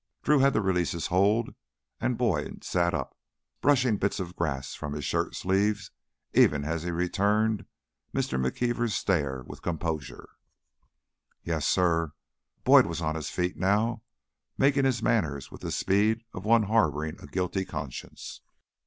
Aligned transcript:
Drew 0.23 0.39
had 0.39 0.53
to 0.53 0.61
release 0.61 0.93
his 0.93 1.05
hold 1.13 1.53
and 1.99 2.17
Boyd 2.17 2.63
sat 2.63 2.91
up, 2.95 3.15
brushing 3.61 3.97
bits 3.97 4.19
of 4.19 4.35
grass 4.35 4.73
from 4.73 4.93
his 4.93 5.05
shirt 5.05 5.35
sleeves 5.35 5.91
even 6.33 6.65
as 6.65 6.81
he 6.81 6.89
returned 6.89 7.67
Mr. 8.11 8.41
McKeever's 8.43 8.95
stare 8.95 9.43
with 9.45 9.61
composure. 9.61 10.29
"Yes, 11.43 11.67
suh?" 11.67 12.07
Boyd 12.63 12.87
was 12.87 12.99
on 13.03 13.13
his 13.13 13.29
feet 13.29 13.57
now, 13.57 14.01
making 14.57 14.85
his 14.85 15.03
manners 15.03 15.51
with 15.51 15.61
the 15.61 15.71
speed 15.71 16.23
of 16.33 16.45
one 16.45 16.63
harboring 16.63 17.17
a 17.21 17.27
guilty 17.27 17.63
conscience. 17.63 18.41